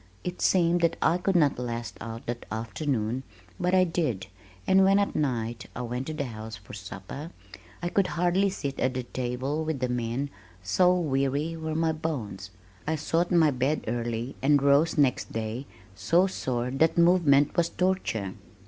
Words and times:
It 0.23 0.41
seemed 0.41 0.81
that 0.81 0.97
I 0.99 1.19
could 1.19 1.35
not 1.35 1.59
last 1.59 1.95
out 2.01 2.25
the 2.25 2.35
afternoon, 2.51 3.21
but 3.59 3.75
I 3.75 3.83
did, 3.83 4.25
and 4.65 4.83
when 4.83 4.97
at 4.97 5.15
night 5.15 5.67
I 5.75 5.83
went 5.83 6.07
to 6.07 6.13
the 6.15 6.23
house 6.25 6.55
for 6.55 6.73
supper, 6.73 7.29
I 7.83 7.89
could 7.89 8.07
hardly 8.07 8.49
sit 8.49 8.79
at 8.79 8.95
the 8.95 9.03
table 9.03 9.63
with 9.63 9.79
the 9.79 9.89
men, 9.89 10.31
so 10.63 10.91
weary 10.99 11.55
were 11.55 11.75
my 11.75 11.91
bones. 11.91 12.49
I 12.87 12.95
sought 12.95 13.31
my 13.31 13.51
bed 13.51 13.85
early 13.87 14.35
and 14.41 14.59
rose 14.59 14.97
next 14.97 15.33
day 15.33 15.67
so 15.93 16.25
sore 16.25 16.71
that 16.71 16.97
movement 16.97 17.55
was 17.55 17.69
torture. 17.69 18.33